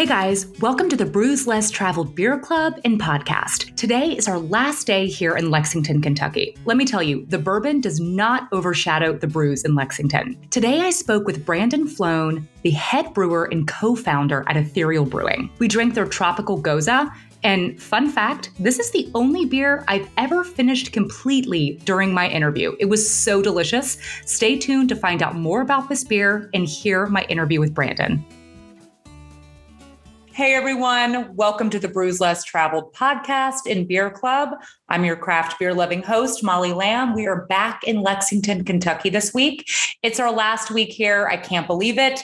[0.00, 3.76] Hey guys, welcome to the Brews Less Traveled Beer Club and podcast.
[3.76, 6.56] Today is our last day here in Lexington, Kentucky.
[6.64, 10.38] Let me tell you, the bourbon does not overshadow the brews in Lexington.
[10.48, 15.50] Today I spoke with Brandon Floan, the head brewer and co founder at Ethereal Brewing.
[15.58, 16.88] We drank their tropical gose
[17.44, 22.74] And fun fact, this is the only beer I've ever finished completely during my interview.
[22.80, 23.98] It was so delicious.
[24.24, 28.24] Stay tuned to find out more about this beer and hear my interview with Brandon.
[30.32, 34.50] Hey everyone, welcome to the Brews Less Traveled podcast and Beer Club.
[34.90, 37.14] I'm your craft beer loving host, Molly Lamb.
[37.14, 39.70] We are back in Lexington, Kentucky this week.
[40.02, 41.28] It's our last week here.
[41.30, 42.20] I can't believe it.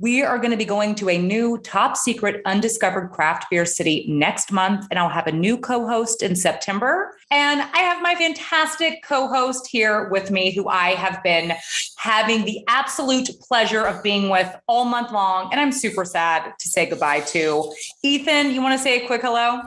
[0.00, 4.04] We are going to be going to a new top secret undiscovered craft beer city
[4.06, 7.16] next month, and I'll have a new co host in September.
[7.30, 11.54] And I have my fantastic co host here with me, who I have been
[11.96, 15.48] having the absolute pleasure of being with all month long.
[15.52, 17.72] And I'm super sad to say goodbye to.
[18.02, 19.62] Ethan, you want to say a quick hello?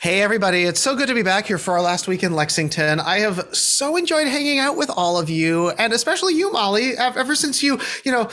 [0.00, 0.62] Hey, everybody.
[0.62, 3.00] It's so good to be back here for our last week in Lexington.
[3.00, 6.96] I have so enjoyed hanging out with all of you, and especially you, Molly.
[6.96, 8.28] Ever since you, you know,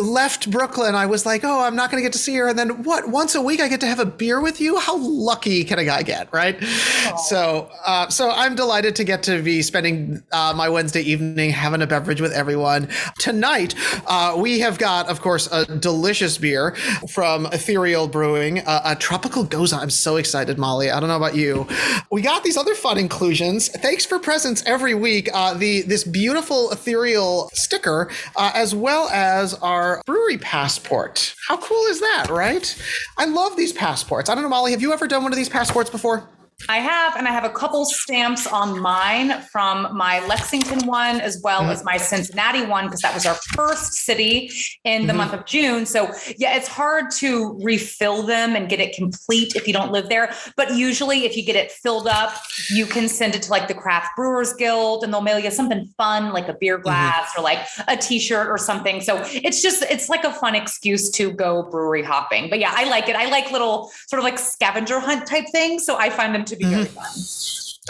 [0.00, 2.48] left Brooklyn, I was like, oh, I'm not going to get to see her.
[2.48, 3.08] And then what?
[3.08, 4.78] Once a week, I get to have a beer with you?
[4.78, 6.58] How lucky can a guy get, right?
[6.58, 7.18] Aww.
[7.18, 11.82] So, uh, so I'm delighted to get to be spending uh, my Wednesday evening having
[11.82, 12.88] a beverage with everyone.
[13.18, 13.74] Tonight,
[14.06, 16.76] uh, we have got, of course, a delicious beer
[17.10, 19.76] from Ethereal Brewing, a tropical Gose.
[19.76, 20.90] I'm so excited, Molly.
[20.90, 21.66] I don't know about you.
[22.10, 23.68] We got these other fun inclusions.
[23.68, 25.28] Thanks for presents every week.
[25.32, 31.34] Uh, the this beautiful ethereal sticker, uh, as well as our brewery passport.
[31.48, 32.80] How cool is that, right?
[33.18, 34.30] I love these passports.
[34.30, 34.72] I don't know, Molly.
[34.72, 36.28] Have you ever done one of these passports before?
[36.68, 41.40] I have, and I have a couple stamps on mine from my Lexington one as
[41.42, 41.70] well mm-hmm.
[41.70, 44.50] as my Cincinnati one, because that was our first city
[44.84, 45.16] in the mm-hmm.
[45.18, 45.86] month of June.
[45.86, 50.08] So, yeah, it's hard to refill them and get it complete if you don't live
[50.08, 50.32] there.
[50.56, 52.34] But usually, if you get it filled up,
[52.70, 55.86] you can send it to like the Craft Brewers Guild and they'll mail you something
[55.96, 56.84] fun, like a beer mm-hmm.
[56.84, 57.40] glass mm-hmm.
[57.40, 59.00] or like a t shirt or something.
[59.00, 62.50] So, it's just, it's like a fun excuse to go brewery hopping.
[62.50, 63.16] But yeah, I like it.
[63.16, 65.84] I like little sort of like scavenger hunt type things.
[65.86, 66.74] So, I find them to be mm-hmm.
[66.74, 67.10] very fun.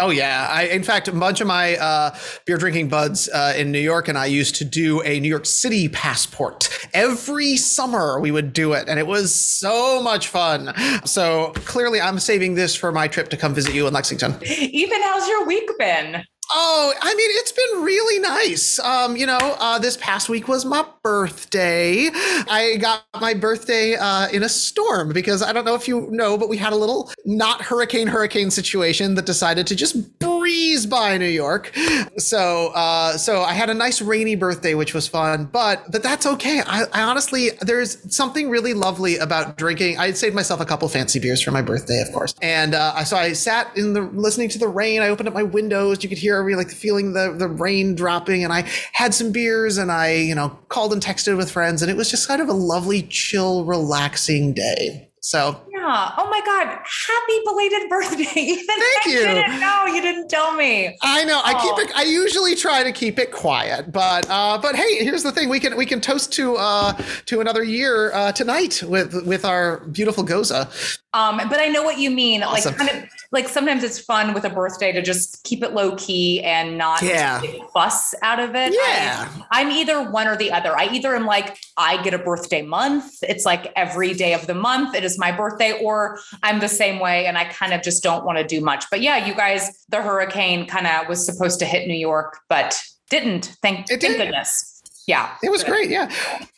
[0.01, 2.17] Oh yeah, I, in fact, a bunch of my uh,
[2.47, 5.45] beer drinking buds uh, in New York and I used to do a New York
[5.45, 8.19] City passport every summer.
[8.19, 10.73] We would do it, and it was so much fun.
[11.05, 14.37] So clearly, I'm saving this for my trip to come visit you in Lexington.
[14.43, 16.25] Ethan, how's your week been?
[16.53, 18.79] Oh, I mean, it's been really nice.
[18.81, 22.11] Um, you know, uh, this past week was my birthday.
[22.13, 26.37] I got my birthday uh, in a storm because I don't know if you know,
[26.37, 31.19] but we had a little not hurricane hurricane situation that decided to just breeze by
[31.19, 31.73] New York.
[32.17, 35.45] So, uh, so I had a nice rainy birthday, which was fun.
[35.45, 36.63] But, but that's okay.
[36.67, 39.99] I, I honestly, there's something really lovely about drinking.
[39.99, 43.17] I saved myself a couple fancy beers for my birthday, of course, and uh, so
[43.17, 45.03] I sat in the listening to the rain.
[45.03, 46.03] I opened up my windows.
[46.03, 49.79] You could hear really like feeling the the rain dropping, and I had some beers,
[49.79, 52.49] and I you know called and texted with friends, and it was just kind of
[52.49, 55.11] a lovely, chill, relaxing day.
[55.21, 56.13] So yeah.
[56.19, 56.67] Oh my God.
[56.67, 58.55] Happy belated birthday.
[58.67, 59.21] Thank you.
[59.21, 59.87] didn't know.
[59.87, 60.97] You didn't tell me.
[61.03, 61.41] I know.
[61.45, 65.23] I keep it I usually try to keep it quiet, but uh, but hey, here's
[65.23, 65.49] the thing.
[65.49, 66.93] We can we can toast to uh
[67.27, 70.99] to another year uh tonight with with our beautiful Gose.
[71.13, 72.43] Um, but I know what you mean.
[72.43, 72.77] Awesome.
[72.77, 75.97] Like kind of like sometimes it's fun with a birthday to just keep it low
[75.97, 77.43] key and not yeah.
[77.73, 78.73] fuss out of it.
[78.73, 79.29] Yeah.
[79.51, 80.77] I, I'm either one or the other.
[80.77, 83.13] I either am like, I get a birthday month.
[83.23, 84.95] It's like every day of the month.
[84.95, 88.25] It is my birthday, or I'm the same way and I kind of just don't
[88.25, 88.85] want to do much.
[88.91, 92.81] But yeah, you guys, the hurricane kind of was supposed to hit New York, but
[93.11, 93.57] didn't.
[93.63, 94.70] Thank, thank goodness.
[95.11, 95.35] Yeah.
[95.43, 95.91] It was great.
[95.91, 96.09] Yeah.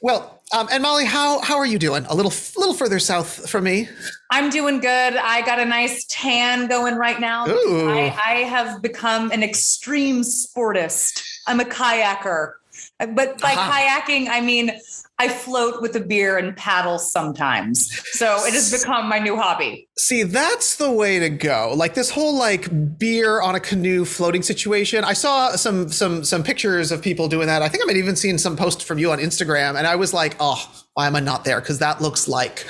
[0.03, 2.05] Well, um, and Molly, how how are you doing?
[2.11, 3.89] A little little further south from me.
[4.31, 5.17] I'm doing good.
[5.17, 7.47] I got a nice tan going right now.
[7.47, 11.25] I, I have become an extreme sportist.
[11.47, 12.57] I'm a kayaker.
[12.99, 13.73] But by uh-huh.
[13.73, 14.73] kayaking, I mean
[15.23, 17.93] I float with a beer and paddle sometimes.
[18.11, 19.89] So it has become my new hobby.
[19.97, 21.75] See, that's the way to go.
[21.77, 25.05] Like this whole like beer on a canoe floating situation.
[25.05, 27.63] I saw some some some pictures of people doing that.
[27.63, 30.13] I think I might even seen some posts from you on Instagram, and I was
[30.13, 30.61] like, oh,
[30.95, 31.61] why am I not there?
[31.61, 32.67] Because that looks like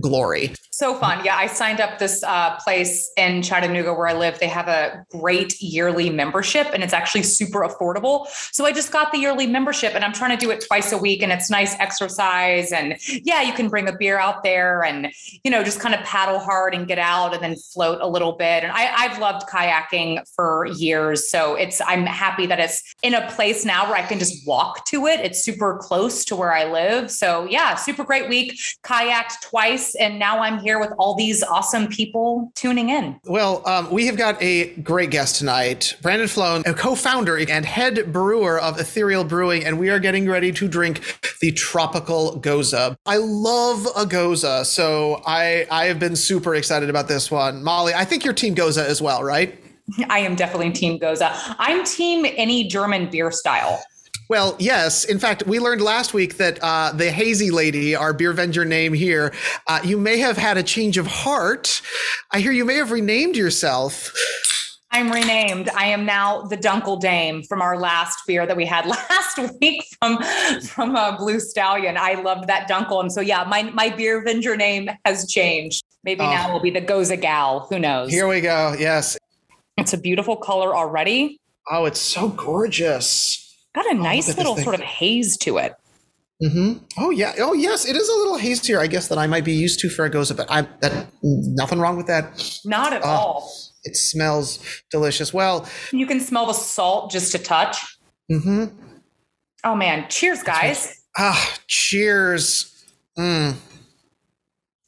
[0.00, 0.54] glory.
[0.76, 1.24] So fun.
[1.24, 4.38] Yeah, I signed up this uh, place in Chattanooga where I live.
[4.38, 8.26] They have a great yearly membership and it's actually super affordable.
[8.52, 10.98] So I just got the yearly membership and I'm trying to do it twice a
[10.98, 12.72] week and it's nice exercise.
[12.72, 15.10] And yeah, you can bring a beer out there and,
[15.42, 18.32] you know, just kind of paddle hard and get out and then float a little
[18.32, 18.62] bit.
[18.62, 21.30] And I, I've loved kayaking for years.
[21.30, 24.84] So it's, I'm happy that it's in a place now where I can just walk
[24.88, 25.20] to it.
[25.20, 27.10] It's super close to where I live.
[27.10, 28.60] So yeah, super great week.
[28.84, 33.20] Kayaked twice and now I'm here with all these awesome people tuning in.
[33.24, 38.12] Well, um, we have got a great guest tonight, Brandon Floan, a co-founder and head
[38.12, 41.00] brewer of Ethereal Brewing, and we are getting ready to drink
[41.40, 42.96] the tropical gose.
[43.06, 47.62] I love a gose, so I I have been super excited about this one.
[47.62, 49.56] Molly, I think you're team gose as well, right?
[50.10, 51.22] I am definitely team gose.
[51.58, 53.80] I'm team any German beer style.
[54.28, 55.04] Well, yes.
[55.04, 58.92] In fact, we learned last week that uh, the Hazy Lady, our beer vendor name
[58.92, 59.32] here,
[59.68, 61.80] uh, you may have had a change of heart.
[62.32, 64.12] I hear you may have renamed yourself.
[64.90, 65.68] I'm renamed.
[65.76, 69.84] I am now the Dunkel Dame from our last beer that we had last week
[70.00, 70.18] from
[70.62, 71.96] from uh, Blue Stallion.
[71.98, 75.84] I loved that Dunkel, and so yeah, my my beer vendor name has changed.
[76.02, 76.30] Maybe oh.
[76.30, 77.66] now will be the Gose Gal.
[77.68, 78.10] Who knows?
[78.10, 78.74] Here we go.
[78.78, 79.18] Yes,
[79.76, 81.40] it's a beautiful color already.
[81.70, 83.45] Oh, it's so gorgeous.
[83.76, 85.74] Got a oh, nice oh, little sort of haze to it.
[86.42, 86.84] Mm-hmm.
[86.98, 87.34] Oh yeah.
[87.38, 89.90] Oh yes, it is a little hazier, I guess, that I might be used to
[89.90, 92.60] for a gose, but I'm that nothing wrong with that.
[92.64, 93.52] Not at uh, all.
[93.84, 95.32] It smells delicious.
[95.34, 97.98] Well, you can smell the salt just a touch.
[98.32, 98.64] Mm-hmm.
[99.64, 100.06] Oh man!
[100.08, 101.02] Cheers, guys.
[101.18, 102.84] Ah, cheers.
[103.18, 103.56] Mm.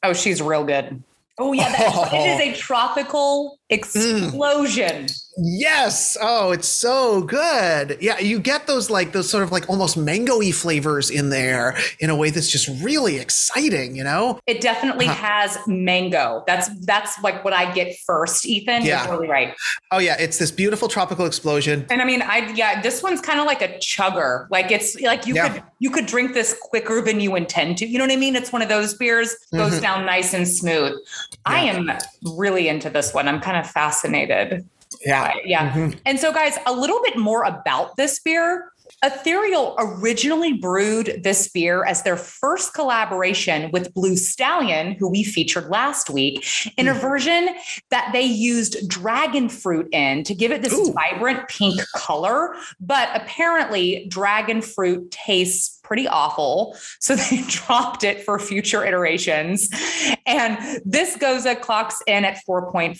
[0.01, 1.03] Oh, she's real good.
[1.37, 3.58] Oh yeah, that, it is a tropical.
[3.69, 5.05] Explosion.
[5.05, 5.25] Mm.
[5.41, 6.17] Yes.
[6.21, 7.97] Oh, it's so good.
[8.01, 12.09] Yeah, you get those like those sort of like almost mangoey flavors in there in
[12.09, 14.39] a way that's just really exciting, you know?
[14.47, 16.43] It definitely uh has mango.
[16.45, 18.83] That's that's like what I get first, Ethan.
[18.83, 18.99] Yeah.
[18.99, 19.55] You're totally right.
[19.91, 21.85] Oh yeah, it's this beautiful tropical explosion.
[21.89, 24.47] And I mean, I yeah, this one's kind of like a chugger.
[24.49, 25.49] Like it's like you yeah.
[25.49, 27.87] could you could drink this quicker than you intend to.
[27.87, 28.35] You know what I mean?
[28.35, 29.81] It's one of those beers goes mm-hmm.
[29.81, 30.91] down nice and smooth.
[30.91, 31.37] Yeah.
[31.45, 31.91] I am
[32.35, 33.27] really into this one.
[33.27, 34.67] I'm kind of fascinated.
[35.05, 35.33] Yeah.
[35.45, 35.71] Yeah.
[35.71, 35.99] Mm-hmm.
[36.05, 38.71] And so, guys, a little bit more about this beer.
[39.03, 45.69] Ethereal originally brewed this beer as their first collaboration with Blue Stallion, who we featured
[45.69, 46.45] last week,
[46.75, 46.99] in a mm.
[46.99, 47.49] version
[47.91, 50.91] that they used dragon fruit in to give it this Ooh.
[50.91, 52.55] vibrant pink color.
[52.81, 56.77] But apparently, dragon fruit tastes pretty awful.
[56.99, 59.67] So they dropped it for future iterations.
[60.25, 62.95] And this Gose clocks in at 4.5%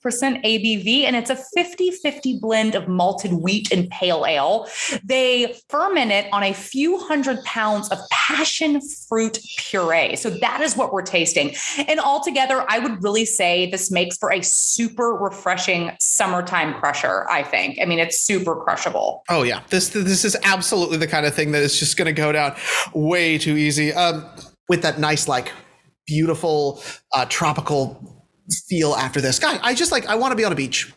[0.00, 4.66] ABV, and it's a 50 50 blend of malted wheat and pale ale.
[5.04, 10.16] They ferment it on a few hundred pounds of passion fruit puree.
[10.16, 11.54] So that is what we're tasting.
[11.86, 17.42] And altogether, I would really say this makes for a super refreshing summertime crusher, I
[17.42, 17.78] think.
[17.82, 19.24] I mean, it's super crushable.
[19.28, 19.60] Oh, yeah.
[19.68, 22.56] This, this is absolutely the kind of thing that is just going to go down
[22.92, 23.92] way too easy.
[23.92, 24.26] Um,
[24.68, 25.52] with that nice, like,
[26.06, 26.82] beautiful
[27.12, 28.24] uh, tropical
[28.68, 29.38] feel after this.
[29.38, 29.58] guy.
[29.62, 30.92] I just like I want to be on a beach.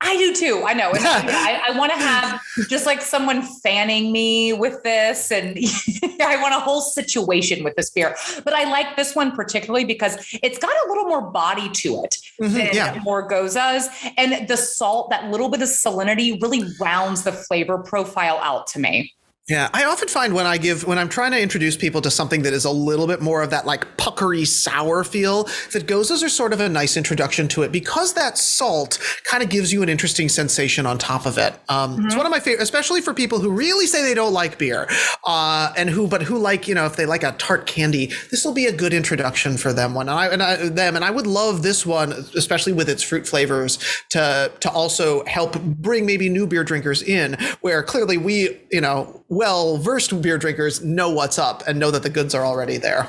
[0.00, 0.62] I do too.
[0.64, 0.92] I know.
[0.94, 5.58] I, I want to have just like someone fanning me with this, and
[6.20, 8.14] I want a whole situation with this beer.
[8.44, 12.16] But I like this one particularly because it's got a little more body to it
[12.40, 13.00] mm-hmm, than yeah.
[13.02, 18.38] more goses, and the salt, that little bit of salinity, really rounds the flavor profile
[18.38, 19.12] out to me.
[19.48, 22.42] Yeah, I often find when I give when I'm trying to introduce people to something
[22.42, 26.28] that is a little bit more of that like puckery sour feel, that goses are
[26.28, 29.88] sort of a nice introduction to it because that salt kind of gives you an
[29.88, 31.54] interesting sensation on top of it.
[31.70, 32.06] Um, mm-hmm.
[32.06, 34.86] It's one of my favorite, especially for people who really say they don't like beer,
[35.24, 38.44] uh, and who but who like you know if they like a tart candy, this
[38.44, 39.94] will be a good introduction for them.
[39.94, 43.02] One and I and I, them and I would love this one, especially with its
[43.02, 43.78] fruit flavors,
[44.10, 49.24] to to also help bring maybe new beer drinkers in, where clearly we you know
[49.38, 53.06] well versed beer drinkers know what's up and know that the goods are already there.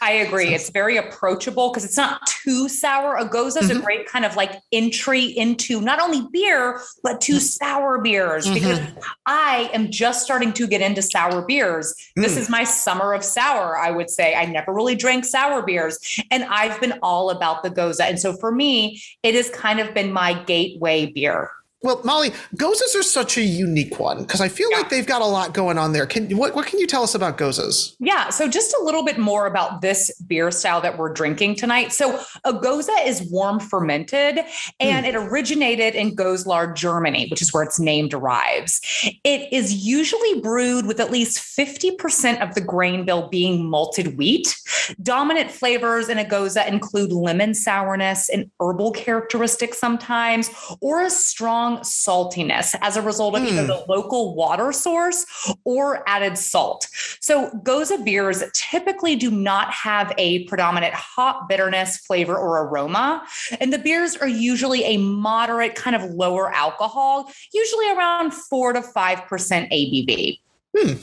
[0.00, 0.50] I agree.
[0.50, 3.16] So, it's very approachable because it's not too sour.
[3.16, 3.80] A gose is mm-hmm.
[3.80, 7.40] a great kind of like entry into not only beer, but to mm-hmm.
[7.40, 8.54] sour beers mm-hmm.
[8.54, 8.80] because
[9.26, 11.92] I am just starting to get into sour beers.
[12.14, 12.38] This mm.
[12.38, 14.36] is my summer of sour, I would say.
[14.36, 15.98] I never really drank sour beers
[16.30, 17.98] and I've been all about the gose.
[18.00, 21.50] And so for me, it has kind of been my gateway beer
[21.84, 24.78] Well, Molly, Goses are such a unique one because I feel yeah.
[24.78, 26.06] like they've got a lot going on there.
[26.06, 27.94] Can what what can you tell us about Goses?
[28.00, 31.92] Yeah, so just a little bit more about this beer style that we're drinking tonight.
[31.92, 34.38] So a Gose is warm fermented,
[34.80, 35.08] and mm.
[35.10, 38.80] it originated in Goslar, Germany, which is where its name derives.
[39.22, 44.16] It is usually brewed with at least fifty percent of the grain bill being malted
[44.16, 44.56] wheat.
[45.02, 50.48] Dominant flavors in a Gose include lemon sourness and herbal characteristics sometimes,
[50.80, 53.48] or a strong saltiness as a result of mm.
[53.48, 53.68] either hmm.
[53.68, 55.26] the local water source
[55.64, 56.88] or added salt.
[57.20, 63.24] So, Gose beers typically do not have a predominant hop bitterness, flavor, or aroma.
[63.60, 68.80] And the beers are usually a moderate, kind of lower alcohol, usually around 4 to
[68.80, 70.38] 5% ABV.
[70.76, 70.94] Hmm.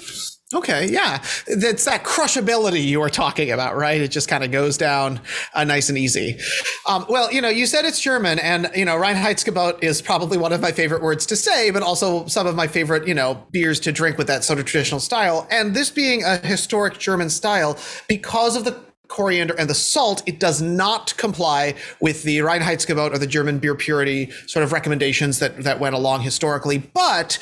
[0.53, 4.01] Okay, yeah, that's that crushability you were talking about, right?
[4.01, 5.21] It just kind of goes down
[5.53, 6.39] uh, nice and easy.
[6.87, 10.51] Um, well, you know, you said it's German, and you know, Reinheitsgebot is probably one
[10.51, 13.79] of my favorite words to say, but also some of my favorite, you know, beers
[13.81, 15.47] to drink with that sort of traditional style.
[15.49, 17.77] And this being a historic German style,
[18.09, 18.77] because of the
[19.11, 23.75] coriander and the salt, it does not comply with the Reinheitsgebot or the German beer
[23.75, 26.77] purity sort of recommendations that that went along historically.
[26.79, 27.37] But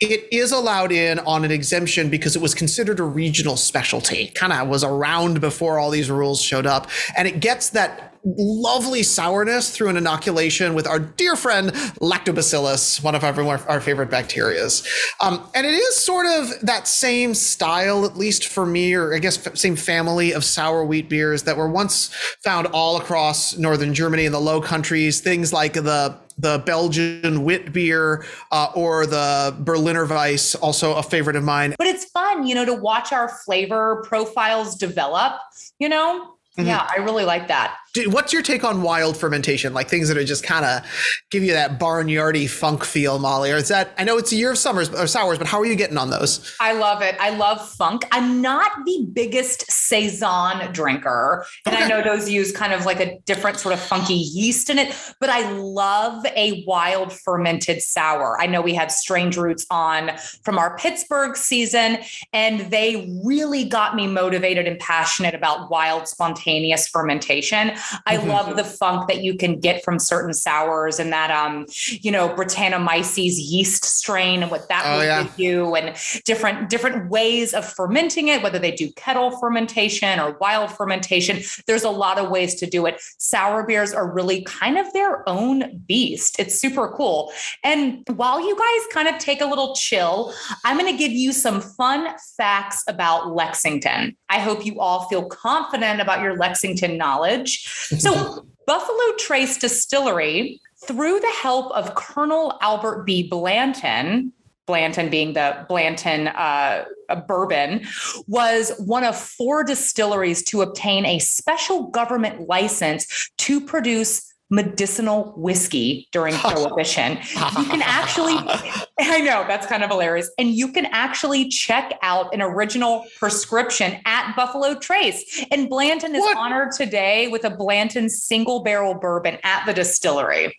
[0.00, 4.28] it is allowed in on an exemption because it was considered a regional specialty.
[4.28, 6.88] Kind of was around before all these rules showed up.
[7.16, 11.68] And it gets that lovely sourness through an inoculation with our dear friend
[12.00, 14.86] lactobacillus, one of our, our favorite bacterias.
[15.22, 19.18] Um, and it is sort of that same style, at least for me, or I
[19.18, 22.08] guess same family of sour wheat beers that were once
[22.42, 25.20] found all across northern Germany and the Low Countries.
[25.20, 31.36] Things like the the Belgian wit beer uh, or the Berliner Weiss, also a favorite
[31.36, 31.74] of mine.
[31.78, 35.40] But it's fun, you know, to watch our flavor profiles develop,
[35.78, 36.34] you know?
[36.58, 36.68] Mm-hmm.
[36.68, 37.76] Yeah, I really like that.
[37.96, 39.72] What's your take on wild fermentation?
[39.72, 40.84] Like things that are just kind of
[41.30, 43.52] give you that barnyardy funk feel, Molly?
[43.52, 45.64] Or is that I know it's a year of summers or sours, but how are
[45.64, 46.56] you getting on those?
[46.58, 47.14] I love it.
[47.20, 48.04] I love funk.
[48.10, 51.84] I'm not the biggest saison drinker, and okay.
[51.84, 54.94] I know those use kind of like a different sort of funky yeast in it.
[55.20, 58.40] But I love a wild fermented sour.
[58.40, 60.10] I know we had Strange Roots on
[60.42, 61.98] from our Pittsburgh season,
[62.32, 67.72] and they really got me motivated and passionate about wild spontaneous fermentation.
[68.06, 68.28] I mm-hmm.
[68.28, 72.28] love the funk that you can get from certain sours and that um, you know,
[72.28, 75.22] Brettanomyces yeast strain and what that oh, will yeah.
[75.22, 80.36] give you and different different ways of fermenting it, whether they do kettle fermentation or
[80.40, 81.40] wild fermentation.
[81.66, 83.00] There's a lot of ways to do it.
[83.18, 86.38] Sour beers are really kind of their own beast.
[86.38, 87.32] It's super cool.
[87.62, 90.32] And while you guys kind of take a little chill,
[90.64, 94.16] I'm going to give you some fun facts about Lexington.
[94.28, 97.72] I hope you all feel confident about your Lexington knowledge.
[97.98, 103.28] So, Buffalo Trace Distillery, through the help of Colonel Albert B.
[103.28, 104.32] Blanton,
[104.66, 106.84] Blanton being the Blanton uh,
[107.26, 107.86] bourbon,
[108.26, 116.08] was one of four distilleries to obtain a special government license to produce medicinal whiskey
[116.12, 117.18] during prohibition.
[117.34, 118.34] you can actually
[119.00, 124.00] I know that's kind of hilarious and you can actually check out an original prescription
[124.04, 126.36] at Buffalo Trace and Blanton is what?
[126.36, 130.54] honored today with a Blanton single barrel bourbon at the distillery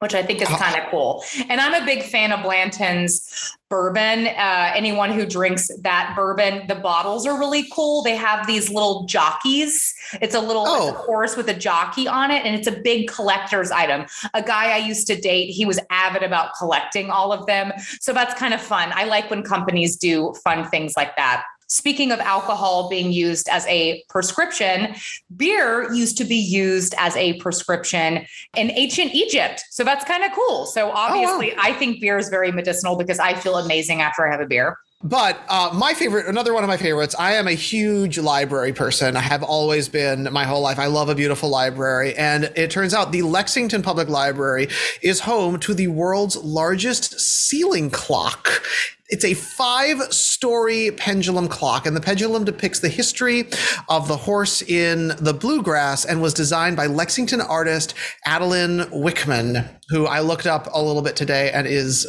[0.00, 1.22] which I think is kind of cool.
[1.50, 4.26] And I'm a big fan of Blanton's bourbon.
[4.26, 8.02] Uh, anyone who drinks that bourbon, the bottles are really cool.
[8.02, 9.94] They have these little jockeys.
[10.20, 10.88] It's a little oh.
[10.88, 14.06] it's a horse with a jockey on it, and it's a big collector's item.
[14.34, 17.72] A guy I used to date, he was avid about collecting all of them.
[18.00, 18.90] So that's kind of fun.
[18.92, 21.44] I like when companies do fun things like that.
[21.72, 24.92] Speaking of alcohol being used as a prescription,
[25.36, 29.62] beer used to be used as a prescription in ancient Egypt.
[29.70, 30.66] So that's kind of cool.
[30.66, 31.62] So obviously, oh, wow.
[31.62, 34.78] I think beer is very medicinal because I feel amazing after I have a beer.
[35.04, 39.16] But uh, my favorite, another one of my favorites, I am a huge library person.
[39.16, 40.80] I have always been my whole life.
[40.80, 42.16] I love a beautiful library.
[42.16, 44.66] And it turns out the Lexington Public Library
[45.02, 48.62] is home to the world's largest ceiling clock.
[49.10, 53.48] It's a five story pendulum clock, and the pendulum depicts the history
[53.88, 60.06] of the horse in the bluegrass and was designed by Lexington artist Adeline Wickman, who
[60.06, 62.06] I looked up a little bit today and is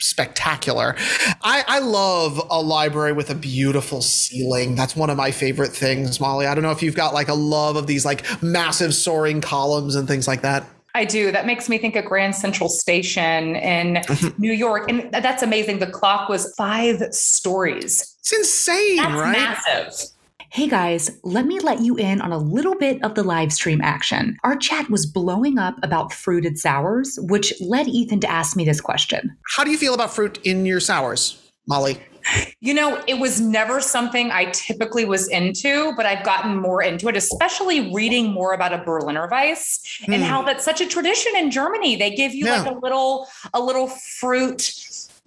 [0.00, 0.96] spectacular.
[1.42, 4.74] I, I love a library with a beautiful ceiling.
[4.74, 6.46] That's one of my favorite things, Molly.
[6.46, 9.94] I don't know if you've got like a love of these like massive soaring columns
[9.94, 10.66] and things like that.
[10.94, 11.32] I do.
[11.32, 14.02] That makes me think of Grand Central Station in
[14.38, 14.90] New York.
[14.90, 15.78] And that's amazing.
[15.78, 18.16] The clock was five stories.
[18.20, 19.32] It's insane, that's right?
[19.32, 20.10] Massive.
[20.50, 23.80] Hey guys, let me let you in on a little bit of the live stream
[23.80, 24.36] action.
[24.44, 28.78] Our chat was blowing up about fruited sours, which led Ethan to ask me this
[28.78, 29.34] question.
[29.56, 31.98] How do you feel about fruit in your sours, Molly?
[32.60, 37.08] You know, it was never something I typically was into, but I've gotten more into
[37.08, 40.14] it, especially reading more about a Berliner Weiss mm.
[40.14, 40.28] and hmm.
[40.28, 41.96] how that's such a tradition in Germany.
[41.96, 42.62] They give you yeah.
[42.62, 44.60] like a little a little fruit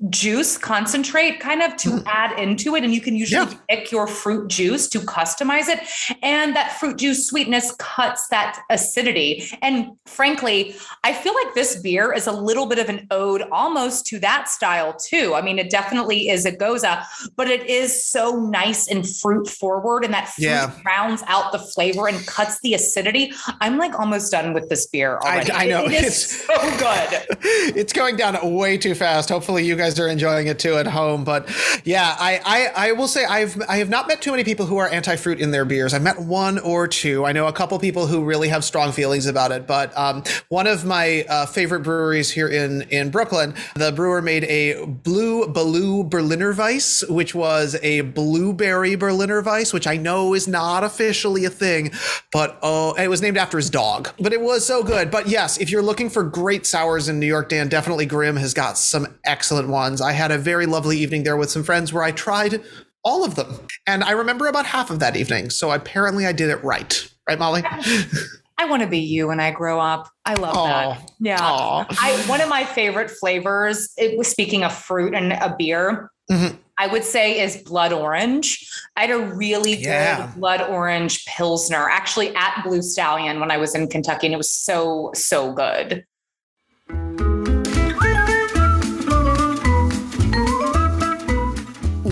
[0.10, 2.04] juice concentrate kind of to mm.
[2.06, 2.84] add into it.
[2.84, 3.60] And you can usually yeah.
[3.70, 5.80] pick your fruit juice to customize it.
[6.22, 9.46] And that fruit juice sweetness cuts that acidity.
[9.62, 14.06] And frankly, I feel like this beer is a little bit of an ode almost
[14.08, 15.34] to that style too.
[15.34, 20.04] I mean, it definitely is a Gose, but it is so nice and fruit forward.
[20.04, 20.72] And that fruit yeah.
[20.86, 23.32] rounds out the flavor and cuts the acidity.
[23.62, 25.52] I'm like almost done with this beer already.
[25.52, 25.86] I, I know.
[25.86, 27.26] It, it is it's so good.
[27.76, 29.30] It's going down way too fast.
[29.30, 31.24] Hopefully you guys guys are enjoying it too at home.
[31.24, 31.48] But
[31.84, 34.78] yeah, I, I, I will say I've I have not met too many people who
[34.78, 35.94] are anti fruit in their beers.
[35.94, 37.26] I met one or two.
[37.26, 39.68] I know a couple people who really have strong feelings about it.
[39.68, 44.46] But um, one of my uh, favorite breweries here in in Brooklyn, the brewer made
[44.46, 50.48] a Blue Baloo Berliner Weiss, which was a blueberry Berliner Weiss, which I know is
[50.48, 51.92] not officially a thing,
[52.32, 54.10] but oh, it was named after his dog.
[54.20, 55.12] But it was so good.
[55.12, 58.54] But yes, if you're looking for great sours in New York, Dan, definitely Grimm has
[58.54, 60.02] got some excellent ones.
[60.02, 62.64] I had a very lovely evening there with some friends where I tried
[63.04, 63.60] all of them.
[63.86, 65.52] And I remember about half of that evening.
[65.52, 67.08] So apparently I did it right.
[67.30, 67.64] Right, Molly?
[68.58, 70.10] I want to be you when I grow up.
[70.26, 70.98] I love Aww.
[70.98, 71.12] that.
[71.20, 71.38] Yeah.
[71.42, 76.10] I one of my favorite flavors, it was speaking of fruit and a beer.
[76.32, 76.56] Mm-hmm.
[76.78, 78.70] I would say is blood orange.
[78.96, 80.28] I had a really yeah.
[80.28, 84.38] good blood orange pilsner actually at Blue Stallion when I was in Kentucky, and it
[84.38, 86.06] was so, so good.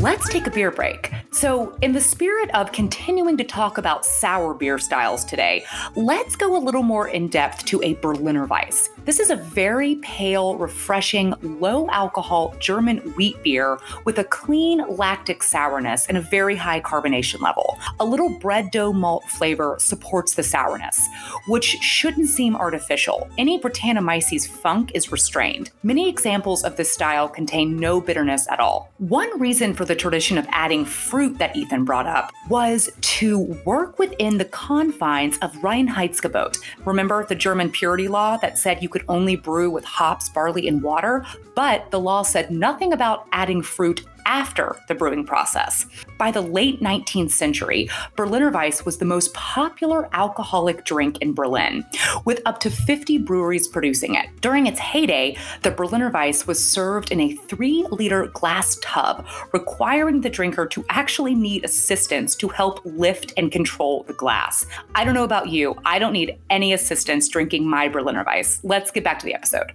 [0.04, 1.23] Let's take a beer break.
[1.34, 6.56] So, in the spirit of continuing to talk about sour beer styles today, let's go
[6.56, 8.90] a little more in depth to a Berliner Weiss.
[9.06, 15.42] This is a very pale, refreshing, low alcohol German wheat beer with a clean lactic
[15.42, 17.80] sourness and a very high carbonation level.
[18.00, 21.02] A little bread dough malt flavor supports the sourness,
[21.48, 23.28] which shouldn't seem artificial.
[23.40, 25.72] Any Brettanomyces funk is restrained.
[25.82, 28.94] Many examples of this style contain no bitterness at all.
[29.00, 34.00] One reason for the tradition of adding fruit that Ethan brought up was to work
[34.00, 36.58] within the confines of Reinheitsgebot.
[36.86, 40.82] Remember the German purity law that said you could only brew with hops, barley, and
[40.82, 41.26] water,
[41.56, 45.86] but the law said nothing about adding fruit after the brewing process.
[46.18, 51.86] By the late 19th century, Berliner Weiss was the most popular alcoholic drink in Berlin,
[52.26, 54.28] with up to 50 breweries producing it.
[54.42, 60.22] During its heyday, the Berliner Weiss was served in a three liter glass tub, requiring
[60.22, 64.66] the drinker to actually need assistance to help lift and control the glass.
[64.96, 68.60] I don't know about you, I don't need any assistance drinking my Berliner Weiss.
[68.64, 69.74] Let's get back to the episode.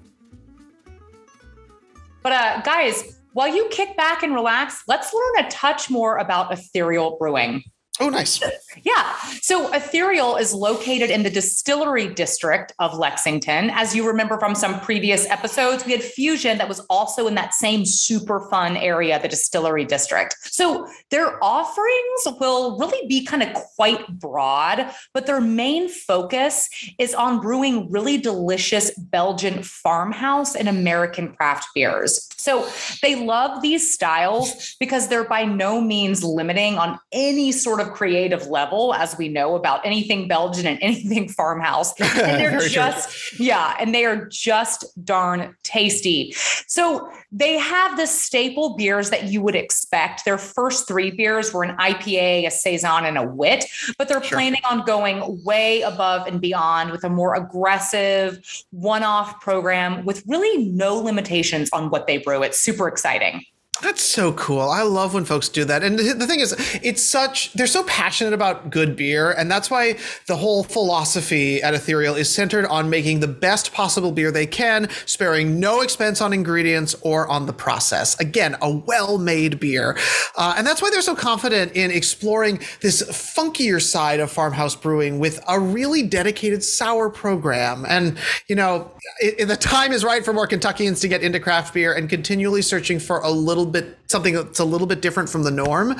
[2.22, 6.52] But uh, guys, while you kick back and relax, let's learn a touch more about
[6.52, 7.62] ethereal brewing.
[8.00, 8.40] Oh, nice.
[8.84, 9.16] Yeah.
[9.42, 13.70] So Ethereal is located in the distillery district of Lexington.
[13.70, 17.54] As you remember from some previous episodes, we had Fusion that was also in that
[17.54, 20.36] same super fun area, the distillery district.
[20.42, 27.14] So their offerings will really be kind of quite broad, but their main focus is
[27.14, 32.28] on brewing really delicious Belgian farmhouse and American craft beers.
[32.36, 32.68] So
[33.02, 38.46] they love these styles because they're by no means limiting on any sort of creative
[38.46, 41.98] level, as we know about anything Belgian and anything farmhouse.
[42.00, 43.46] And they're just, true.
[43.46, 46.32] yeah, and they are just darn tasty.
[46.66, 50.24] So they have the staple beers that you would expect.
[50.24, 53.66] Their first three beers were an IPA, a Saison, and a Wit,
[53.98, 54.38] but they're sure.
[54.38, 60.22] planning on going way above and beyond with a more aggressive one off program with
[60.26, 62.42] really no limitations on what they brew.
[62.42, 63.44] It's super exciting.
[63.80, 64.68] That's so cool.
[64.68, 65.84] I love when folks do that.
[65.84, 69.30] And the thing is, it's such, they're so passionate about good beer.
[69.30, 74.10] And that's why the whole philosophy at Ethereal is centered on making the best possible
[74.10, 78.18] beer they can, sparing no expense on ingredients or on the process.
[78.18, 79.96] Again, a well made beer.
[80.36, 85.20] Uh, and that's why they're so confident in exploring this funkier side of farmhouse brewing
[85.20, 87.86] with a really dedicated sour program.
[87.88, 91.38] And, you know, it, it, the time is right for more Kentuckians to get into
[91.38, 95.28] craft beer and continually searching for a little bit something that's a little bit different
[95.28, 95.94] from the norm.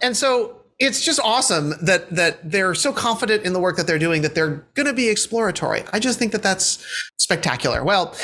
[0.00, 3.98] And so it's just awesome that that they're so confident in the work that they're
[3.98, 5.84] doing that they're going to be exploratory.
[5.92, 6.84] I just think that that's
[7.18, 7.84] spectacular.
[7.84, 8.16] Well,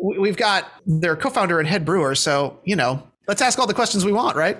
[0.00, 4.04] we've got their co-founder and head brewer, so you know, let's ask all the questions
[4.04, 4.58] we want, right?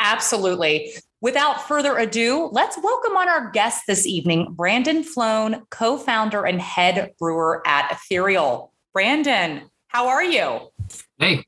[0.00, 0.92] Absolutely.
[1.20, 6.60] Without further ado, let's welcome on our guest this evening, Brandon Floan, co founder and
[6.60, 8.72] head brewer at Ethereal.
[8.92, 10.70] Brandon, how are you?
[11.18, 11.44] Hey.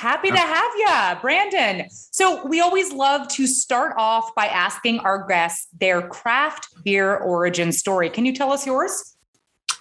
[0.00, 1.86] Happy to have you, Brandon.
[1.90, 7.70] So, we always love to start off by asking our guests their craft beer origin
[7.70, 8.08] story.
[8.08, 9.18] Can you tell us yours?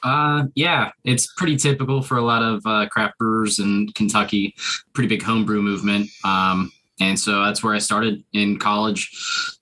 [0.03, 4.53] Uh, yeah, it's pretty typical for a lot of uh, craft brewers in Kentucky.
[4.91, 6.10] Pretty big homebrew movement.
[6.25, 9.10] Um, and so that's where I started in college.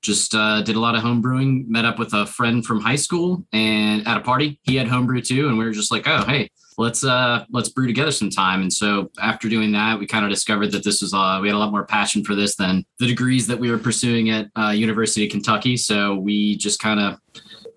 [0.01, 1.67] Just uh, did a lot of homebrewing.
[1.67, 4.59] Met up with a friend from high school and at a party.
[4.63, 7.87] He had homebrew too, and we were just like, "Oh, hey, let's uh let's brew
[7.87, 11.39] together sometime." And so after doing that, we kind of discovered that this was uh
[11.41, 14.29] we had a lot more passion for this than the degrees that we were pursuing
[14.29, 15.77] at uh, University of Kentucky.
[15.77, 17.19] So we just kind of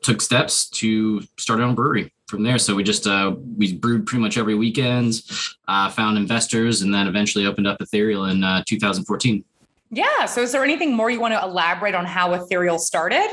[0.03, 2.59] took steps to start our own brewery from there.
[2.59, 5.23] So we just uh, we brewed pretty much every weekend,
[5.69, 9.45] uh, found investors, and then eventually opened up Ethereal in uh, 2014.
[9.91, 10.25] Yeah.
[10.27, 13.29] So is there anything more you want to elaborate on how Ethereal started?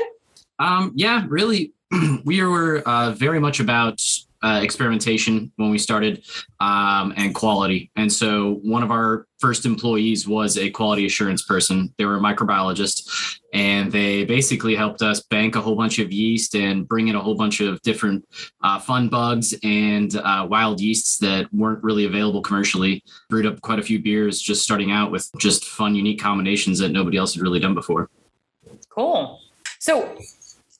[0.58, 1.72] Um, yeah, really,
[2.24, 4.02] we were uh, very much about
[4.42, 6.24] uh, experimentation when we started
[6.60, 7.90] um, and quality.
[7.96, 11.92] And so one of our first employees was a quality assurance person.
[11.96, 16.54] They were a microbiologist and they basically helped us bank a whole bunch of yeast
[16.54, 18.24] and bring in a whole bunch of different
[18.62, 23.02] uh, fun bugs and uh, wild yeasts that weren't really available commercially.
[23.28, 26.90] Brewed up quite a few beers just starting out with just fun, unique combinations that
[26.90, 28.10] nobody else had really done before.
[28.88, 29.40] Cool.
[29.78, 30.16] So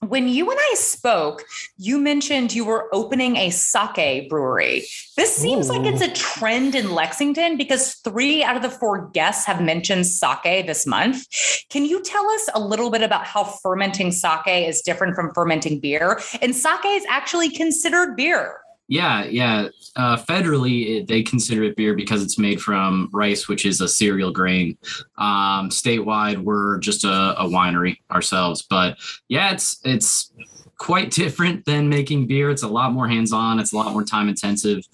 [0.01, 1.45] when you and I spoke,
[1.77, 4.85] you mentioned you were opening a sake brewery.
[5.17, 5.73] This seems Ooh.
[5.73, 10.07] like it's a trend in Lexington because three out of the four guests have mentioned
[10.07, 11.27] sake this month.
[11.69, 15.81] Can you tell us a little bit about how fermenting sake is different from fermenting
[15.81, 16.21] beer?
[16.41, 18.61] And sake is actually considered beer.
[18.89, 19.69] Yeah, yeah.
[19.97, 23.89] Uh, federally, it, they consider it beer because it's made from rice, which is a
[23.89, 24.79] cereal grain.
[25.19, 28.97] Um, statewide, we're just a, a winery ourselves, but
[29.29, 30.33] yeah, it's it's
[30.79, 32.51] quite different than making beer.
[32.51, 33.59] It's a lot more hands-on.
[33.59, 34.85] It's a lot more time intensive.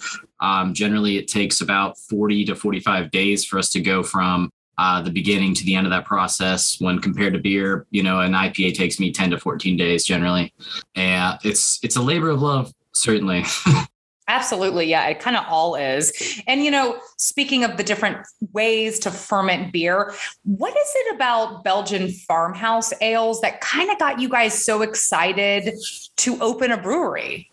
[0.41, 5.03] Um, generally, it takes about forty to forty-five days for us to go from uh,
[5.03, 8.33] the beginning to the end of that process when compared to beer you know an
[8.33, 10.53] ipa takes me 10 to 14 days generally
[10.97, 13.45] and it's it's a labor of love certainly.
[14.27, 14.87] Absolutely.
[14.87, 16.41] Yeah, it kind of all is.
[16.47, 21.63] And, you know, speaking of the different ways to ferment beer, what is it about
[21.63, 25.75] Belgian farmhouse ales that kind of got you guys so excited
[26.17, 27.51] to open a brewery?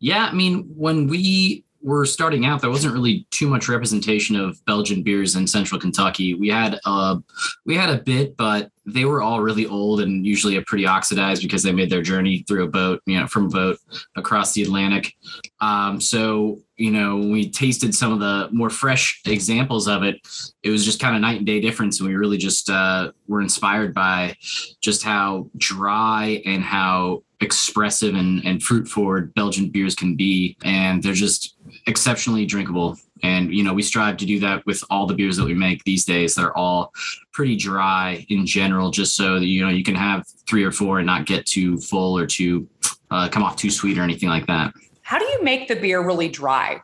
[0.00, 4.64] Yeah, I mean, when we were starting out, there wasn't really too much representation of
[4.66, 6.34] Belgian beers in central Kentucky.
[6.34, 7.18] We had a
[7.66, 11.62] we had a bit, but they were all really old and usually pretty oxidized because
[11.62, 13.78] they made their journey through a boat, you know, from a boat
[14.16, 15.14] across the Atlantic.
[15.60, 20.16] Um, so you know, we tasted some of the more fresh examples of it,
[20.64, 23.40] it was just kind of night and day difference, and we really just uh, were
[23.40, 24.36] inspired by
[24.80, 30.56] just how dry and how expressive and, and fruit forward Belgian beers can be.
[30.64, 32.96] And they're just exceptionally drinkable.
[33.22, 35.84] And, you know, we strive to do that with all the beers that we make
[35.84, 36.34] these days.
[36.34, 36.92] They're all
[37.32, 40.98] pretty dry in general, just so that, you know, you can have three or four
[40.98, 42.68] and not get too full or too
[43.10, 44.74] uh, come off too sweet or anything like that.
[45.02, 46.80] How do you make the beer really dry?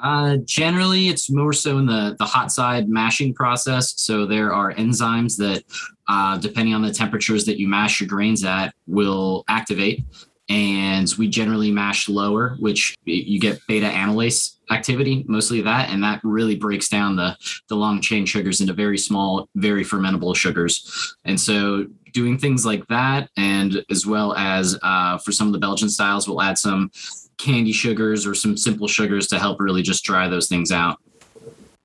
[0.00, 3.94] Uh, generally, it's more so in the the hot side mashing process.
[4.00, 5.64] So there are enzymes that,
[6.06, 10.04] uh, depending on the temperatures that you mash your grains at, will activate.
[10.48, 16.20] And we generally mash lower, which you get beta amylase activity, mostly that, and that
[16.22, 17.36] really breaks down the
[17.68, 21.16] the long chain sugars into very small, very fermentable sugars.
[21.24, 25.58] And so doing things like that, and as well as uh, for some of the
[25.58, 26.90] Belgian styles, we'll add some
[27.36, 30.98] candy sugars or some simple sugars to help really just dry those things out.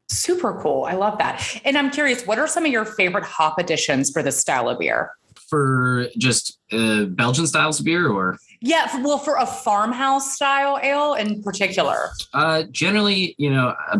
[0.09, 0.85] Super cool.
[0.85, 1.61] I love that.
[1.63, 4.79] And I'm curious, what are some of your favorite hop additions for this style of
[4.79, 5.11] beer?
[5.47, 8.37] For just uh, Belgian styles of beer or?
[8.65, 12.11] Yeah, well, for a farmhouse style ale in particular.
[12.33, 13.99] Uh, generally, you know, uh,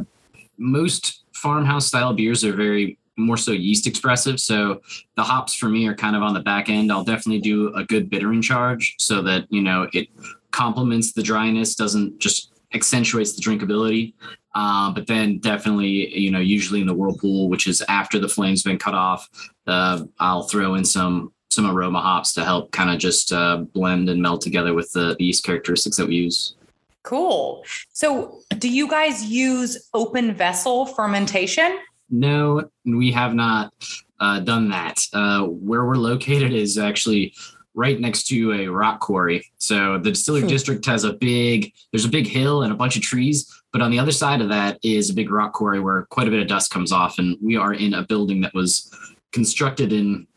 [0.58, 4.40] most farmhouse style beers are very more so yeast expressive.
[4.40, 4.82] So
[5.18, 6.94] the hops for me are kind of on the back end.
[6.94, 10.08] I'll definitely do a good bittering charge so that, you know, it
[10.52, 14.14] complements the dryness, doesn't just accentuates the drinkability.
[14.56, 18.64] Uh, but then definitely, you know, usually in the whirlpool, which is after the flame's
[18.64, 19.28] been cut off,
[19.68, 24.10] uh, I'll throw in some some aroma hops to help kind of just uh, blend
[24.10, 26.56] and meld together with the, the yeast characteristics that we use.
[27.04, 27.66] Cool.
[27.92, 31.80] So, do you guys use open vessel fermentation?
[32.10, 33.74] No, we have not
[34.20, 35.06] uh, done that.
[35.12, 37.34] Uh, where we're located is actually
[37.76, 39.46] right next to a rock quarry.
[39.58, 40.48] So the distillery hmm.
[40.48, 43.92] district has a big, there's a big hill and a bunch of trees, but on
[43.92, 46.48] the other side of that is a big rock quarry where quite a bit of
[46.48, 47.18] dust comes off.
[47.18, 48.94] And we are in a building that was
[49.32, 50.28] constructed in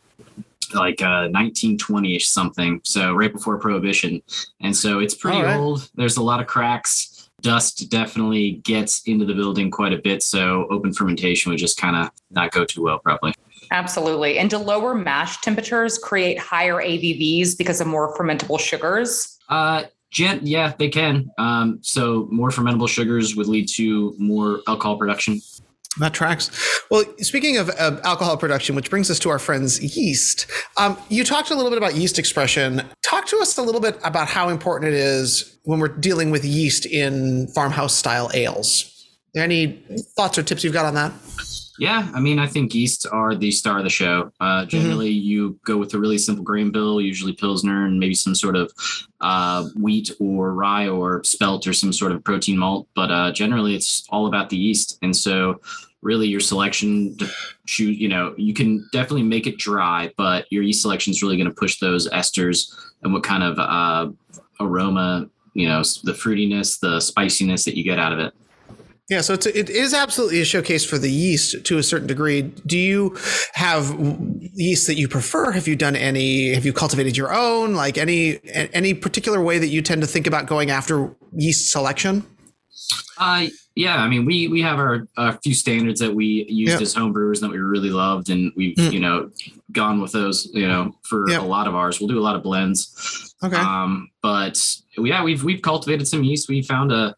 [0.74, 4.22] like uh 1920ish something so right before prohibition
[4.60, 5.56] and so it's pretty All right.
[5.58, 10.22] old there's a lot of cracks dust definitely gets into the building quite a bit
[10.22, 13.32] so open fermentation would just kind of not go too well probably
[13.72, 14.38] Absolutely.
[14.38, 19.38] And do lower mash temperatures create higher ABVs because of more fermentable sugars?
[19.48, 24.96] uh gent yeah they can um so more fermentable sugars would lead to more alcohol
[24.96, 25.40] production
[25.98, 26.50] That tracks.
[26.90, 30.46] Well, speaking of alcohol production, which brings us to our friends yeast.
[30.76, 32.82] Um, you talked a little bit about yeast expression.
[33.02, 36.44] Talk to us a little bit about how important it is when we're dealing with
[36.44, 38.92] yeast in farmhouse style ales.
[39.34, 39.82] Any
[40.16, 41.12] thoughts or tips you've got on that?
[41.78, 44.32] Yeah, I mean, I think yeast are the star of the show.
[44.40, 48.34] Uh, generally, you go with a really simple grain bill, usually Pilsner and maybe some
[48.34, 48.72] sort of
[49.20, 52.88] uh, wheat or rye or spelt or some sort of protein malt.
[52.94, 54.98] But uh, generally, it's all about the yeast.
[55.02, 55.60] And so,
[56.00, 57.30] really, your selection, to
[57.66, 61.36] choose, you know, you can definitely make it dry, but your yeast selection is really
[61.36, 64.10] going to push those esters and what kind of uh,
[64.60, 68.32] aroma, you know, the fruitiness, the spiciness that you get out of it.
[69.08, 72.42] Yeah, so it's, it is absolutely a showcase for the yeast to a certain degree.
[72.42, 73.16] Do you
[73.54, 73.94] have
[74.54, 75.52] yeast that you prefer?
[75.52, 76.52] Have you done any?
[76.54, 77.74] Have you cultivated your own?
[77.74, 82.24] Like any any particular way that you tend to think about going after yeast selection?
[83.18, 86.80] Uh, yeah, I mean, we we have our a few standards that we used Yeah.
[86.80, 88.92] as home brewers that we really loved, and we've Mm.
[88.92, 89.30] you know
[89.70, 91.40] gone with those you know for Yeah.
[91.40, 92.00] a lot of ours.
[92.00, 93.56] We'll do a lot of blends, Okay.
[93.56, 94.60] um, but
[94.98, 96.48] yeah, we've we've cultivated some yeast.
[96.48, 97.14] We found a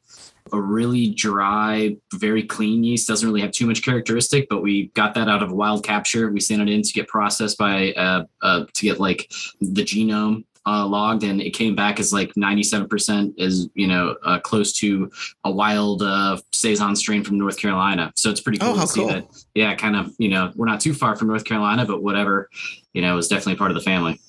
[0.53, 3.09] a really dry, very clean yeast.
[3.09, 6.31] Doesn't really have too much characteristic, but we got that out of a wild capture.
[6.31, 9.31] We sent it in to get processed by uh, uh to get like
[9.61, 13.87] the genome uh, logged, and it came back as like ninety seven percent is you
[13.87, 15.11] know uh, close to
[15.45, 18.13] a wild uh, saison strain from North Carolina.
[18.17, 19.09] So it's pretty Oh, cool how to see cool.
[19.09, 19.45] that.
[19.55, 22.51] Yeah, kind of you know we're not too far from North Carolina, but whatever,
[22.93, 24.21] you know, is definitely part of the family.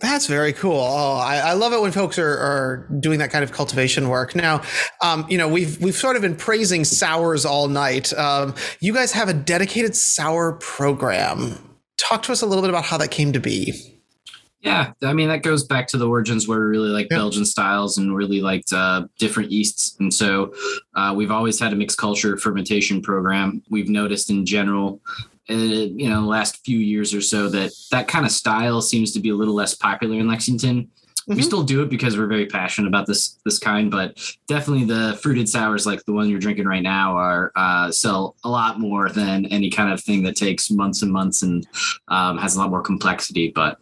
[0.00, 0.78] That's very cool.
[0.80, 4.34] Oh, I, I love it when folks are, are doing that kind of cultivation work.
[4.34, 4.62] Now,
[5.02, 8.12] um, you know, we've we've sort of been praising sours all night.
[8.14, 11.58] Um, you guys have a dedicated sour program.
[11.98, 13.94] Talk to us a little bit about how that came to be.
[14.60, 17.18] Yeah, I mean that goes back to the origins where we really like Yeah.
[17.18, 20.52] Belgian styles and really liked uh, different yeasts, and so
[20.96, 23.62] uh, we've always had a mixed culture fermentation program.
[23.70, 25.00] We've noticed in general,
[25.50, 29.12] uh, you know, the last few years or so that that kind of style seems
[29.12, 30.88] to be a little less popular in Lexington.
[31.26, 31.44] We Mhm.
[31.44, 35.46] still do it because we're very passionate about this this kind, but definitely the fruited
[35.48, 39.44] sours like the one you're drinking right now are uh, sell a lot more than
[39.46, 41.66] any kind of thing that takes months and months and
[42.08, 43.52] um, has a lot more complexity.
[43.54, 43.78] But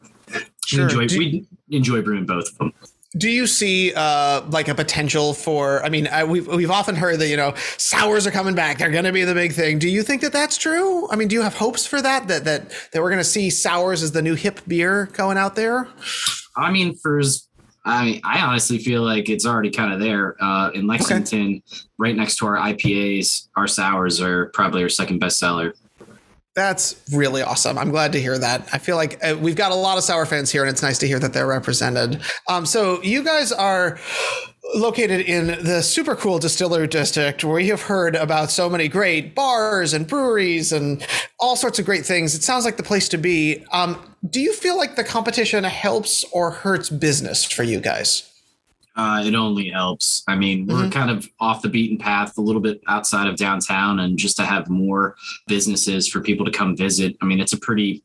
[0.73, 2.73] we enjoy Do, we enjoy brewing both of them.
[3.17, 5.85] Do you see uh, like a potential for?
[5.85, 8.79] I mean, I, we've we've often heard that you know sours are coming back.
[8.79, 9.79] They're going to be the big thing.
[9.79, 11.09] Do you think that that's true?
[11.11, 12.29] I mean, do you have hopes for that?
[12.29, 15.55] That that that we're going to see sours as the new hip beer going out
[15.55, 15.89] there?
[16.57, 17.23] I mean, for
[17.85, 21.63] I I honestly feel like it's already kind of there uh, in Lexington,
[21.99, 23.49] right next to our IPAs.
[23.57, 25.75] Our sours are probably our second best seller.
[26.57, 27.77] That's really awesome.
[27.77, 28.67] I'm glad to hear that.
[28.73, 30.97] I feel like uh, we've got a lot of sour fans here, and it's nice
[31.01, 32.23] to hear that they're represented.
[32.49, 33.99] Um, so you guys are
[34.75, 39.35] located in the super cool distillery district where you have heard about so many great
[39.35, 41.07] bars and breweries and
[41.39, 42.35] all sorts of great things.
[42.35, 43.63] It sounds like the place to be.
[43.71, 48.33] Um, do you feel like the competition helps or hurts business for you guys?
[48.97, 50.23] Uh, it only helps.
[50.27, 50.93] I mean, we're Mhm.
[50.93, 54.45] kind of off the beaten path, a little bit outside of downtown, and just to
[54.47, 57.15] have more businesses for people to come visit.
[57.21, 58.03] I mean, it's a pretty,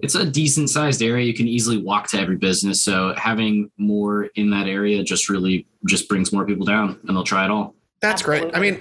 [0.00, 1.24] it's a decent sized area.
[1.24, 2.82] You can easily walk to every business.
[2.82, 7.24] So having more in that area just really just brings more people down, and they'll
[7.24, 7.74] try it all.
[8.02, 8.44] That's great.
[8.54, 8.80] I mean,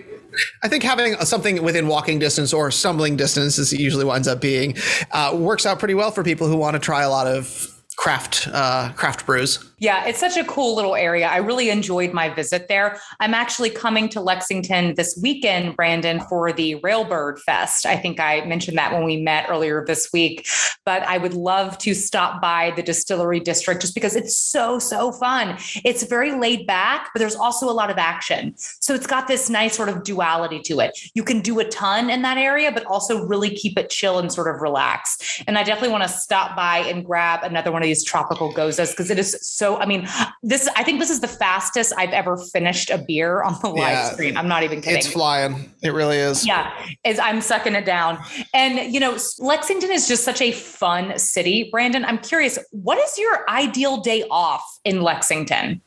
[0.63, 4.41] I think having something within walking distance or stumbling distance, as it usually winds up
[4.41, 4.76] being,
[5.12, 8.47] uh, works out pretty well for people who want to try a lot of craft
[8.51, 9.63] uh, craft brews.
[9.79, 11.27] Yeah, it's such a cool little area.
[11.27, 12.99] I really enjoyed my visit there.
[13.19, 17.86] I'm actually coming to Lexington this weekend, Brandon, for the Railbird Fest.
[17.86, 20.47] I think I mentioned that when we met earlier this week,
[20.86, 25.12] but I would love to stop by the distillery district just because it's so, so
[25.12, 25.58] fun.
[25.84, 28.53] It's very laid back, but there's also a lot of action.
[28.58, 30.97] So it's got this nice sort of duality to it.
[31.13, 34.32] You can do a ton in that area, but also really keep it chill and
[34.32, 35.41] sort of relax.
[35.45, 38.91] And I definitely want to stop by and grab another one of these tropical goses
[38.91, 39.78] because it is so.
[39.78, 40.08] I mean,
[40.41, 43.82] this I think this is the fastest I've ever finished a beer on the Yeah.
[43.82, 44.38] live stream.
[44.38, 44.98] I'm not even kidding.
[44.98, 45.69] It's flying.
[45.82, 46.46] It really is.
[46.48, 46.72] Yeah,
[47.06, 48.19] as I'm sucking it down.
[48.54, 51.69] And, you know, Lexington is just such a fun city.
[51.72, 55.82] Brandon, I'm curious, what is your ideal day off in Lexington?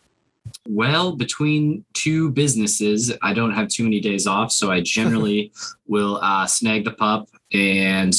[0.68, 5.52] Well, between two businesses, I don't have too many days off, so I generally
[5.86, 8.14] will uh, snag the pup and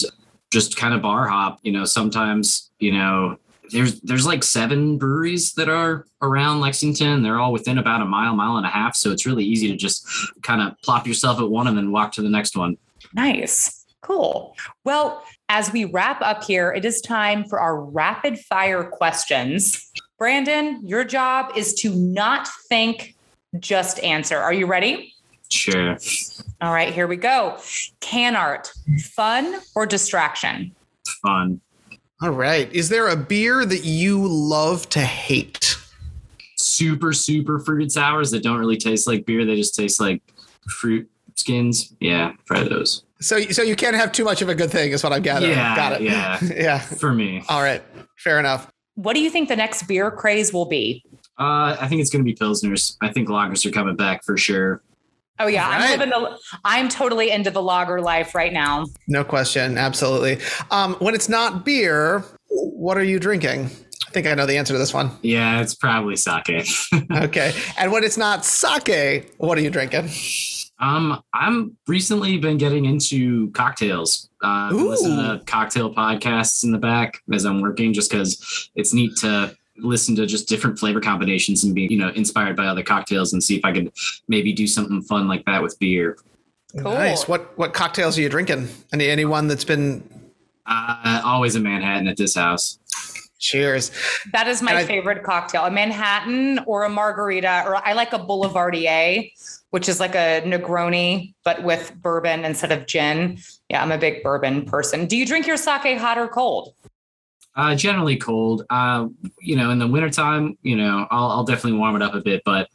[0.52, 1.60] just kind of bar hop.
[1.64, 3.38] You know, sometimes you know
[3.72, 7.24] there's there's like seven breweries that are around Lexington.
[7.24, 8.96] They're all within about a mile, mile and a half.
[8.96, 10.08] So it's really easy to just
[10.44, 12.78] kind of plop yourself at one and then walk to the next one.
[13.14, 13.86] Nice.
[14.02, 14.56] Cool.
[14.84, 19.92] Well, as we wrap up here, it is time for our rapid fire questions.
[20.18, 23.16] Brandon, your job is to not think,
[23.60, 24.38] just answer.
[24.38, 25.14] Are you ready?
[25.50, 25.98] Sure.
[26.62, 27.58] All right, here we go.
[28.00, 30.76] Can art, fun or distraction?
[31.22, 31.62] Fun.
[32.22, 32.72] All right.
[32.74, 35.76] Is there a beer that you love to hate?
[36.56, 39.46] Super, super fruited sours that don't really taste like beer.
[39.46, 40.22] They just taste like
[40.68, 41.94] fruit skins.
[42.00, 43.04] Yeah, try those.
[43.20, 45.52] So, so you can't have too much of a good thing, is what I'm gathering.
[45.52, 46.02] Yeah, Got it.
[46.02, 46.40] yeah.
[46.56, 46.80] yeah.
[46.80, 47.84] For me, All right.
[48.18, 48.72] Fair enough.
[48.96, 51.04] What do you think the next beer craze will be?
[51.40, 52.98] uh, I think it's going to be pilsners.
[53.02, 54.82] I think lagers are coming back for sure.
[55.40, 55.92] Oh yeah, Right.
[55.92, 58.86] I'm living the I'm totally into the lager life right now.
[59.08, 59.78] No question.
[59.78, 60.40] Absolutely.
[60.72, 63.66] Um, when it's not beer, what are you drinking?
[64.08, 65.12] I think I know the answer to this one.
[65.22, 66.68] Yeah, it's probably sake.
[67.12, 67.54] Okay.
[67.78, 70.10] and when it's not sake, what are you drinking?
[70.80, 74.30] Um, I'm recently been getting into cocktails.
[74.44, 78.70] Uh, I've been listening to cocktail podcasts in the back as I'm working, just because
[78.76, 82.66] it's neat to listen to just different flavor combinations and be, you know, inspired by
[82.68, 83.92] other cocktails and see if I could
[84.28, 86.18] maybe do something fun like that with beer.
[86.80, 86.94] Cool.
[86.94, 87.28] Nice.
[87.28, 88.68] What what cocktails are you drinking?
[88.94, 90.04] Any anyone that's been
[90.66, 92.78] Uh, always a Manhattan at this house.
[93.40, 93.92] cheers.
[94.34, 95.64] That is my And I- favorite cocktail.
[95.66, 99.32] A Manhattan or a margarita, or I like a Boulevardier,
[99.70, 103.38] which is like a Negroni, but with bourbon instead of gin.
[103.70, 105.06] Yeah, I'm a big bourbon person.
[105.06, 106.74] Do you drink your sake hot or cold?
[107.58, 108.64] Uh, generally cold.
[108.70, 109.08] Uh,
[109.42, 112.44] you know, in the wintertime, you know, I'll, I'll definitely warm it up a bit,
[112.46, 112.70] but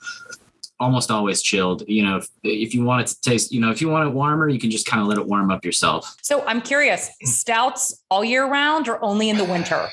[0.80, 1.84] almost always chilled.
[1.86, 4.12] You know, if, if you want it to taste, you know, if you want it
[4.12, 8.02] warmer, you can just kind of let it warm up yourself So I'm curious, stouts
[8.10, 9.88] all year round or only in the winter?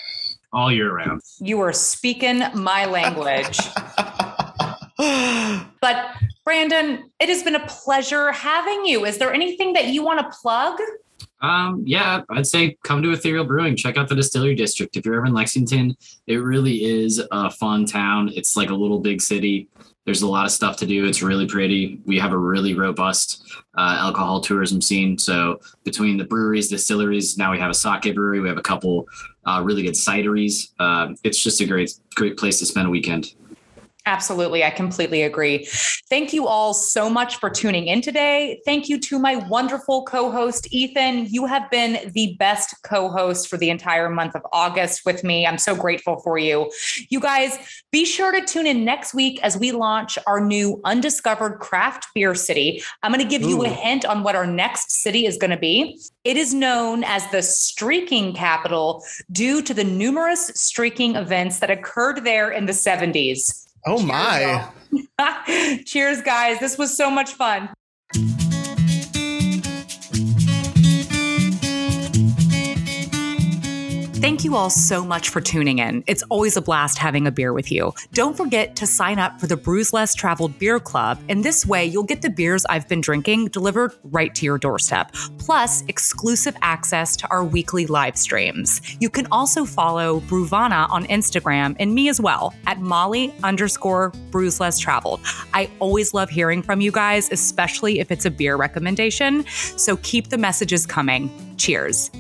[0.52, 1.22] all year round.
[1.40, 3.60] You are speaking my language.
[5.82, 6.08] But
[6.44, 9.06] Brandon, it has been a pleasure having you.
[9.06, 10.78] Is there anything that you want to plug?
[11.42, 13.76] Um, yeah, I'd say come to Ethereal Brewing.
[13.76, 14.96] Check out the Distillery District.
[14.98, 15.96] If you're ever in Lexington,
[16.28, 18.32] it really is a fun town.
[18.34, 19.70] It's like a little big city.
[20.06, 21.06] There's a lot of stuff to do.
[21.06, 22.02] It's really pretty.
[22.06, 23.44] We have a really robust
[23.78, 25.18] uh, alcohol tourism scene.
[25.18, 28.40] So between the breweries, distilleries, now we have a sake brewery.
[28.40, 29.08] We have a couple
[29.46, 30.70] uh, really good cideries.
[30.80, 33.36] Uh, it's just a great, great place to spend a weekend.
[34.10, 34.64] Absolutely.
[34.64, 35.68] I completely agree.
[36.10, 38.60] Thank you all so much for tuning in today.
[38.66, 41.28] Thank you to my wonderful co host, Ethan.
[41.28, 45.46] You have been the best co host for the entire month of August with me.
[45.46, 46.72] I'm so grateful for you.
[47.10, 47.60] You guys,
[47.92, 52.34] be sure to tune in next week as we launch our new undiscovered craft beer
[52.34, 52.82] city.
[53.04, 55.58] I'm going to give you a hint on what our next city is going to
[55.58, 56.00] be.
[56.24, 62.26] It is known as the streaking capital due to the numerous streaking events that occurred
[62.26, 63.69] there in the 70s.
[63.92, 64.70] Oh my.
[65.86, 66.60] Cheers, guys.
[66.60, 67.70] This was so much fun.
[74.20, 76.04] Thank you all so much for tuning in.
[76.06, 77.94] It's always a blast having a beer with you.
[78.12, 81.86] Don't forget to sign up for the Brews Less Traveled Beer Club, and this way
[81.86, 87.16] you'll get the beers I've been drinking delivered right to your doorstep, plus exclusive access
[87.16, 88.82] to our weekly live streams.
[89.00, 94.60] You can also follow Bruvana on Instagram and me as well at Molly underscore Brews
[94.60, 95.22] Less Traveled.
[95.54, 99.46] I always love hearing from you guys, especially if it's a beer recommendation.
[99.48, 101.32] So keep the messages coming.
[101.56, 102.12] Cheers.